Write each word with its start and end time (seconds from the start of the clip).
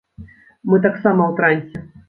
Мы 0.71 0.81
таксама 0.85 1.21
ў 1.31 1.39
трансе! 1.43 1.87